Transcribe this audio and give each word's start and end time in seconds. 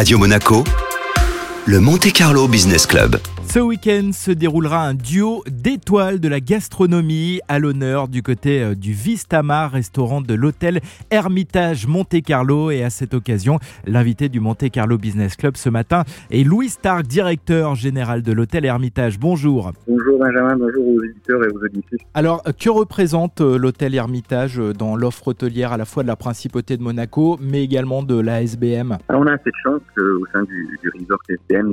Radio 0.00 0.16
Monaco, 0.16 0.64
le 1.66 1.78
Monte 1.78 2.10
Carlo 2.10 2.48
Business 2.48 2.86
Club. 2.86 3.20
Ce 3.52 3.58
week-end 3.58 4.10
se 4.12 4.30
déroulera 4.30 4.86
un 4.86 4.94
duo 4.94 5.42
d'étoiles 5.50 6.20
de 6.20 6.28
la 6.28 6.38
gastronomie 6.38 7.40
à 7.48 7.58
l'honneur 7.58 8.06
du 8.06 8.22
côté 8.22 8.62
euh, 8.62 8.76
du 8.76 8.92
Vistamar, 8.92 9.72
restaurant 9.72 10.20
de 10.20 10.34
l'hôtel 10.34 10.78
Hermitage 11.10 11.88
Monte 11.88 12.22
Carlo. 12.22 12.70
Et 12.70 12.84
à 12.84 12.90
cette 12.90 13.12
occasion, 13.12 13.58
l'invité 13.88 14.28
du 14.28 14.38
Monte 14.38 14.70
Carlo 14.70 14.98
Business 14.98 15.34
Club 15.34 15.56
ce 15.56 15.68
matin 15.68 16.04
est 16.30 16.44
Louis 16.44 16.68
Stark, 16.68 17.08
directeur 17.08 17.74
général 17.74 18.22
de 18.22 18.30
l'hôtel 18.30 18.64
Hermitage. 18.64 19.18
Bonjour. 19.18 19.72
Bonjour 19.88 20.20
Benjamin, 20.20 20.54
bonjour 20.56 20.86
aux 20.86 21.00
visiteurs 21.00 21.42
et 21.42 21.48
aux 21.48 21.64
auditrices. 21.64 22.02
Alors, 22.14 22.44
que 22.44 22.70
représente 22.70 23.40
euh, 23.40 23.58
l'hôtel 23.58 23.96
Hermitage 23.96 24.60
euh, 24.60 24.72
dans 24.72 24.94
l'offre 24.94 25.26
hôtelière 25.26 25.72
à 25.72 25.76
la 25.76 25.86
fois 25.86 26.04
de 26.04 26.08
la 26.08 26.14
Principauté 26.14 26.76
de 26.76 26.84
Monaco, 26.84 27.36
mais 27.42 27.64
également 27.64 28.04
de 28.04 28.14
la 28.14 28.42
SBM 28.42 28.96
Alors, 29.08 29.22
on 29.22 29.26
a 29.26 29.36
cette 29.38 29.54
chance 29.64 29.82
au 29.98 30.24
sein 30.32 30.44
du, 30.44 30.78
du 30.80 30.88
resort 31.00 31.18
SBM 31.28 31.72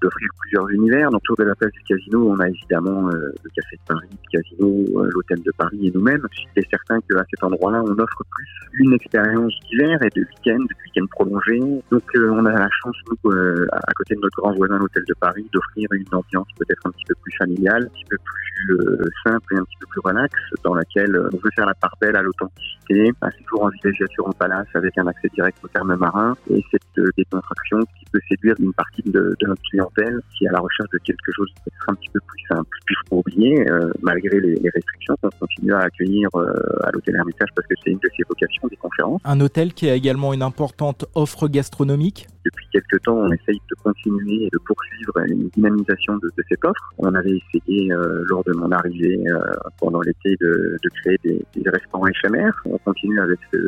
d'offrir 0.00 0.28
plusieurs 0.40 0.70
univers. 0.70 1.01
Autour 1.10 1.36
de 1.36 1.44
la 1.44 1.54
place 1.56 1.72
du 1.72 1.82
casino, 1.82 2.30
on 2.30 2.38
a 2.38 2.48
évidemment 2.48 3.08
euh, 3.08 3.32
le 3.42 3.50
Café 3.50 3.76
de 3.76 3.82
Paris, 3.86 4.08
le 4.10 4.38
casino, 4.38 5.00
euh, 5.00 5.10
l'hôtel 5.12 5.42
de 5.42 5.50
Paris 5.58 5.88
et 5.88 5.90
nous-mêmes. 5.92 6.24
C'est 6.56 6.66
certain 6.70 7.00
qu'à 7.00 7.24
cet 7.28 7.42
endroit-là, 7.42 7.82
on 7.84 7.98
offre 7.98 8.22
plus 8.30 8.84
une 8.84 8.92
expérience 8.92 9.52
d'hiver 9.68 10.00
et 10.02 10.08
de 10.14 10.20
week-end, 10.20 10.58
de 10.58 10.74
week-end 10.84 11.06
prolongé. 11.10 11.58
Donc 11.90 12.04
euh, 12.14 12.30
on 12.30 12.46
a 12.46 12.52
la 12.52 12.68
chance, 12.82 12.96
nous, 13.08 13.32
à 13.72 13.92
côté 13.96 14.14
de 14.14 14.20
notre 14.20 14.36
grand 14.36 14.52
voisin, 14.54 14.78
l'hôtel 14.78 15.02
de 15.08 15.14
Paris, 15.14 15.44
d'offrir 15.52 15.88
une 15.92 16.14
ambiance 16.14 16.48
peut-être 16.58 16.86
un 16.86 16.90
petit 16.90 17.04
peu 17.08 17.14
plus 17.20 17.32
familiale, 17.36 17.84
un 17.84 17.94
petit 17.94 18.04
peu 18.08 18.16
plus 18.16 19.10
simple 19.24 19.54
et 19.54 19.58
un 19.58 19.64
petit 19.64 19.76
peu 19.80 19.86
plus 19.90 20.00
relax, 20.04 20.32
dans 20.62 20.74
laquelle 20.74 21.16
on 21.32 21.36
veut 21.36 21.50
faire 21.56 21.66
la 21.66 21.74
part 21.74 21.96
belle 22.00 22.14
à 22.14 22.22
l'authenticité, 22.22 23.12
un 23.20 23.30
séjour 23.30 23.64
en 23.64 23.68
villégiature 23.70 24.28
en 24.28 24.32
palace 24.32 24.68
avec 24.74 24.96
un 24.98 25.06
accès 25.08 25.28
direct 25.34 25.58
au 25.64 25.68
terme 25.68 25.96
marin 25.96 26.36
et 26.48 26.62
cette 26.70 27.06
décontraction 27.16 27.80
qui 27.98 28.01
peut 28.12 28.20
séduire 28.28 28.54
une 28.58 28.72
partie 28.72 29.02
de, 29.02 29.34
de 29.40 29.46
notre 29.46 29.62
clientèle 29.62 30.20
qui 30.36 30.44
est 30.44 30.48
à 30.48 30.52
la 30.52 30.60
recherche 30.60 30.90
de 30.90 30.98
quelque 30.98 31.32
chose 31.34 31.48
être 31.66 31.90
un 31.90 31.94
petit 31.94 32.10
peu 32.12 32.20
plus 32.20 32.42
simple. 32.48 32.78
Puis 32.84 32.94
il 32.98 33.08
faut 33.08 33.18
oublier, 33.18 33.70
euh, 33.70 33.92
malgré 34.02 34.40
les, 34.40 34.54
restrictions, 34.74 35.16
qu'on 35.22 35.30
continue 35.40 35.72
à 35.74 35.80
accueillir 35.80 36.28
euh, 36.34 36.52
à 36.84 36.90
l'hôtel 36.92 37.16
Hermitage 37.16 37.48
parce 37.54 37.66
que 37.66 37.74
c'est 37.82 37.90
une 37.90 37.98
de 37.98 38.08
ses 38.16 38.22
vocations 38.28 38.68
des 38.68 38.76
conférences. 38.76 39.20
Un 39.24 39.40
hôtel 39.40 39.72
qui 39.74 39.88
a 39.88 39.94
également 39.94 40.32
une 40.32 40.42
importante 40.42 41.04
offre 41.14 41.48
gastronomique 41.48 42.28
depuis 42.44 42.66
quelques 42.72 43.00
temps, 43.04 43.18
on 43.18 43.30
essaye 43.30 43.60
de 43.70 43.74
continuer 43.84 44.46
et 44.46 44.48
de 44.52 44.58
poursuivre 44.66 45.12
une 45.28 45.48
dynamisation 45.50 46.16
de, 46.16 46.28
cette 46.48 46.64
offre. 46.64 46.92
On 46.98 47.14
avait 47.14 47.38
essayé, 47.38 47.92
euh, 47.92 48.24
lors 48.28 48.42
de 48.42 48.52
mon 48.52 48.68
arrivée 48.72 49.22
pendant 49.78 50.00
l'été, 50.00 50.36
de, 50.40 50.76
créer 51.02 51.16
des, 51.22 51.70
restaurants 51.70 52.08
éphémères. 52.08 52.60
On 52.64 52.78
continue 52.78 53.20
avec 53.20 53.38
ce, 53.52 53.58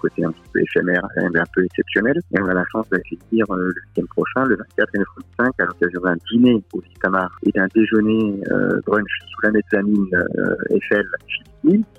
côté 0.00 0.24
un 0.24 0.32
petit 0.32 0.50
peu 0.52 0.60
éphémère, 0.62 1.06
un 1.16 1.44
peu 1.54 1.64
exceptionnel. 1.64 2.20
Et 2.32 2.40
on 2.40 2.48
a 2.48 2.54
la 2.54 2.64
chance 2.72 2.88
d'accueillir 2.90 3.46
le 3.54 3.72
prochain, 4.02 4.44
le 4.44 4.56
24 4.56 4.94
et 4.94 4.98
le 4.98 5.04
25, 5.38 5.52
à 5.58 5.64
l'occasion 5.64 6.00
d'un 6.00 6.16
dîner 6.30 6.62
au 6.72 6.80
Vistamar 6.80 7.30
et 7.44 7.50
d'un 7.52 7.66
déjeuner 7.74 8.40
euh, 8.50 8.80
brunch 8.86 9.10
sous 9.30 9.40
la 9.42 9.50
mezzanine 9.50 10.08
euh, 10.14 10.56
Eiffel 10.70 11.06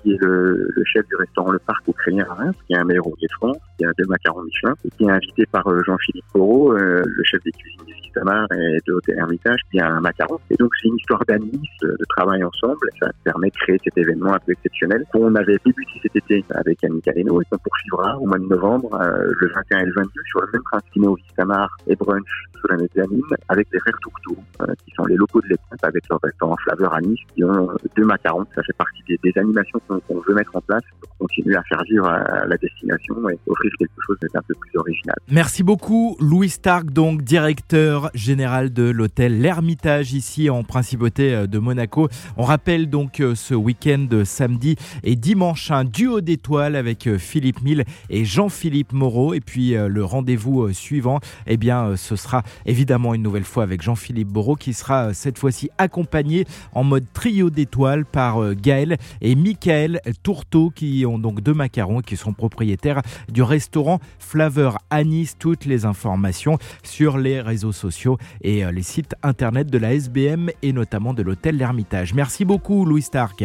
qui 0.02 0.12
est 0.12 0.18
le, 0.20 0.72
chef 0.84 1.06
du 1.08 1.16
restaurant 1.16 1.50
Le 1.50 1.58
Parc 1.58 1.84
Crémien 1.98 2.24
à 2.30 2.34
Reims, 2.34 2.54
qui 2.66 2.74
est 2.74 2.78
un 2.78 2.84
meilleur 2.84 3.04
de 3.04 3.28
France, 3.36 3.56
qui 3.78 3.84
a 3.84 3.90
deux 3.98 4.04
macarons 4.06 4.42
Michelin, 4.42 4.74
et 4.84 4.90
qui 4.90 5.04
est 5.04 5.10
invité 5.10 5.46
par 5.46 5.66
euh, 5.66 5.82
Jean-Philippe 5.84 6.24
Corot, 6.32 6.72
euh, 6.72 7.02
le 7.04 7.24
chef 7.24 7.42
des 7.42 7.52
cuisines 7.52 7.84
Vistamar 8.16 8.46
et 8.52 8.78
de 8.86 8.92
l'hôtel 8.92 9.18
Hermitage, 9.18 9.60
qui 9.70 9.80
a 9.80 9.88
un 9.88 10.00
macaron. 10.00 10.38
Et 10.50 10.56
donc 10.56 10.70
c'est 10.80 10.88
une 10.88 10.96
histoire 10.96 11.22
d'amis, 11.26 11.60
de, 11.82 11.96
travail 12.16 12.42
ensemble, 12.44 12.88
ça 13.00 13.10
permet 13.24 13.50
de 13.50 13.56
créer 13.56 13.78
cet 13.84 13.98
événement 13.98 14.34
un 14.34 14.38
peu 14.38 14.52
exceptionnel 14.52 15.04
qu'on 15.12 15.34
avait 15.34 15.58
débuté 15.64 15.92
cet 16.02 16.16
été 16.16 16.44
avec 16.50 16.82
Annie 16.84 17.02
Caleno 17.02 17.40
et 17.42 17.44
qu'on 17.50 17.58
poursuivra 17.58 18.16
au 18.18 18.26
mois 18.26 18.38
de 18.38 18.46
novembre, 18.46 18.98
le 19.00 19.48
21 19.48 19.78
et 19.80 19.84
le 19.84 19.92
22, 19.92 20.10
sur 20.26 20.40
le 20.40 20.48
même 20.52 20.62
principe 20.62 21.02
au 21.04 21.14
Vistamar 21.14 21.76
et 21.86 21.96
brunch 21.96 22.26
sous 22.60 22.68
la 22.68 22.76
mezzanine, 22.76 23.22
avec 23.48 23.70
des 23.70 23.78
frères 23.80 23.98
Tourtou, 24.00 24.36
qui 24.84 24.94
sont 24.94 25.04
les 25.04 25.16
locaux 25.16 25.40
de 25.42 25.48
l'équipe 25.48 25.66
avec 25.82 26.04
leur 26.08 26.20
restaurant 26.22 26.56
Flaveur 26.64 26.94
à 26.94 27.00
Nice, 27.00 27.20
qui 27.34 27.44
ont 27.44 27.68
deux 27.96 28.04
macarons. 28.04 28.46
Ça 28.54 28.62
fait 28.62 28.76
partie 28.76 29.02
des, 29.08 29.32
animations 29.36 29.80
qu'on 29.86 30.20
veut 30.20 30.34
mettre 30.34 30.54
en 30.56 30.60
place 30.62 30.82
pour 31.00 31.28
continuer 31.28 31.56
à 31.56 31.62
faire 31.64 31.82
vivre 31.82 32.08
la 32.46 32.56
destination 32.56 33.28
et 33.28 33.38
offrir 33.46 33.70
quelque 33.78 34.00
chose 34.06 34.16
d'un 34.32 34.40
peu 34.48 34.54
plus 34.54 34.78
original. 34.78 35.16
Merci 35.30 35.62
beaucoup, 35.62 36.16
Louis 36.20 36.48
Stark, 36.48 36.90
donc 36.90 37.22
directeur 37.22 38.05
général 38.14 38.72
de 38.72 38.84
l'hôtel 38.84 39.40
L'Ermitage 39.40 40.12
ici 40.12 40.50
en 40.50 40.62
Principauté 40.62 41.34
euh, 41.34 41.46
de 41.46 41.58
Monaco. 41.58 42.08
On 42.36 42.42
rappelle 42.42 42.88
donc 42.88 43.20
euh, 43.20 43.34
ce 43.34 43.54
week-end 43.54 44.06
samedi 44.24 44.76
et 45.02 45.16
dimanche 45.16 45.70
un 45.70 45.84
duo 45.84 46.20
d'étoiles 46.20 46.76
avec 46.76 47.06
euh, 47.06 47.18
Philippe 47.18 47.62
Mille 47.62 47.84
et 48.10 48.24
Jean-Philippe 48.24 48.92
Moreau. 48.92 49.34
Et 49.34 49.40
puis 49.40 49.74
le 49.74 50.04
rendez-vous 50.04 50.72
suivant, 50.72 51.20
eh 51.46 51.56
bien, 51.56 51.96
ce 51.96 52.16
sera 52.16 52.42
évidemment 52.64 53.14
une 53.14 53.22
nouvelle 53.22 53.44
fois 53.44 53.62
avec 53.62 53.82
Jean-Philippe 53.82 54.32
Moreau 54.32 54.56
qui 54.56 54.72
sera 54.72 55.14
cette 55.14 55.38
fois-ci 55.38 55.70
accompagné 55.78 56.44
en 56.72 56.84
mode 56.84 57.04
trio 57.12 57.50
d'étoiles 57.50 58.04
par 58.04 58.54
Gaël 58.54 58.96
et 59.20 59.34
Michael 59.34 60.00
Tourteau 60.22 60.70
qui 60.70 61.04
ont 61.06 61.18
donc 61.18 61.40
deux 61.40 61.54
macarons 61.54 62.00
et 62.00 62.02
qui 62.02 62.16
sont 62.16 62.32
propriétaires 62.32 63.02
du 63.32 63.42
restaurant 63.42 64.00
Flaveur 64.18 64.78
Anis. 64.90 65.36
Toutes 65.38 65.64
les 65.64 65.84
informations 65.84 66.58
sur 66.82 67.18
les 67.18 67.40
réseaux 67.40 67.72
sociaux 67.72 67.95
et 68.42 68.64
euh, 68.64 68.72
les 68.72 68.82
sites 68.82 69.14
internet 69.22 69.68
de 69.68 69.78
la 69.78 69.94
SBM 69.94 70.50
et 70.62 70.72
notamment 70.72 71.14
de 71.14 71.22
l'hôtel 71.22 71.56
L'Ermitage. 71.56 72.14
Merci 72.14 72.44
beaucoup 72.44 72.84
Louis 72.84 73.02
Stark. 73.02 73.44